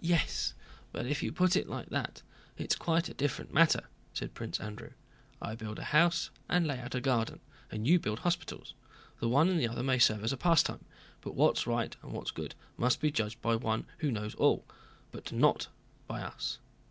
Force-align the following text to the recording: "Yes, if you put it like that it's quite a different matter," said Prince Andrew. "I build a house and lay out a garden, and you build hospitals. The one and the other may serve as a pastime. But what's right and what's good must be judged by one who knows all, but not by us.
"Yes, 0.00 0.54
if 0.94 1.22
you 1.22 1.32
put 1.32 1.54
it 1.54 1.68
like 1.68 1.90
that 1.90 2.22
it's 2.56 2.74
quite 2.74 3.10
a 3.10 3.12
different 3.12 3.52
matter," 3.52 3.90
said 4.14 4.32
Prince 4.32 4.58
Andrew. 4.58 4.92
"I 5.42 5.54
build 5.54 5.78
a 5.78 5.84
house 5.92 6.30
and 6.48 6.66
lay 6.66 6.78
out 6.78 6.94
a 6.94 7.00
garden, 7.02 7.40
and 7.70 7.86
you 7.86 7.98
build 8.00 8.20
hospitals. 8.20 8.72
The 9.18 9.28
one 9.28 9.50
and 9.50 9.60
the 9.60 9.68
other 9.68 9.82
may 9.82 9.98
serve 9.98 10.24
as 10.24 10.32
a 10.32 10.38
pastime. 10.38 10.86
But 11.20 11.34
what's 11.34 11.66
right 11.66 11.94
and 12.02 12.12
what's 12.12 12.30
good 12.30 12.54
must 12.78 13.02
be 13.02 13.10
judged 13.10 13.42
by 13.42 13.54
one 13.54 13.84
who 13.98 14.10
knows 14.10 14.34
all, 14.36 14.64
but 15.12 15.30
not 15.30 15.68
by 16.08 16.22
us. 16.22 16.56